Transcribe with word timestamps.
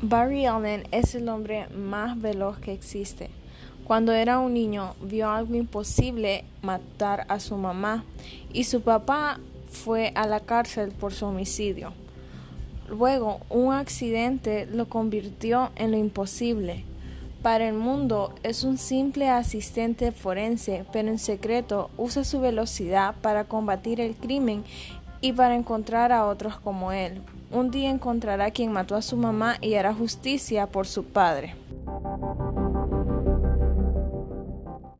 Barry 0.00 0.46
Allen 0.46 0.86
es 0.92 1.16
el 1.16 1.28
hombre 1.28 1.66
más 1.70 2.20
veloz 2.20 2.58
que 2.58 2.72
existe. 2.72 3.30
Cuando 3.82 4.12
era 4.12 4.38
un 4.38 4.54
niño 4.54 4.94
vio 5.02 5.28
algo 5.28 5.56
imposible 5.56 6.44
matar 6.62 7.26
a 7.28 7.40
su 7.40 7.56
mamá 7.56 8.04
y 8.52 8.62
su 8.62 8.82
papá 8.82 9.40
fue 9.68 10.12
a 10.14 10.28
la 10.28 10.38
cárcel 10.38 10.92
por 10.92 11.12
su 11.12 11.26
homicidio. 11.26 11.92
Luego 12.88 13.40
un 13.50 13.74
accidente 13.74 14.66
lo 14.66 14.88
convirtió 14.88 15.70
en 15.74 15.90
lo 15.90 15.96
imposible. 15.96 16.84
Para 17.42 17.66
el 17.66 17.74
mundo 17.74 18.32
es 18.44 18.62
un 18.62 18.78
simple 18.78 19.28
asistente 19.28 20.12
forense, 20.12 20.84
pero 20.92 21.08
en 21.08 21.18
secreto 21.18 21.90
usa 21.96 22.22
su 22.22 22.40
velocidad 22.40 23.16
para 23.20 23.44
combatir 23.44 24.00
el 24.00 24.14
crimen 24.14 24.62
y 25.20 25.32
para 25.32 25.54
encontrar 25.54 26.12
a 26.12 26.26
otros 26.26 26.58
como 26.58 26.92
él. 26.92 27.20
Un 27.50 27.70
día 27.70 27.90
encontrará 27.90 28.46
a 28.46 28.50
quien 28.50 28.72
mató 28.72 28.94
a 28.94 29.02
su 29.02 29.16
mamá 29.16 29.56
y 29.60 29.74
hará 29.74 29.94
justicia 29.94 30.66
por 30.66 30.86
su 30.86 31.04
padre. 31.04 31.54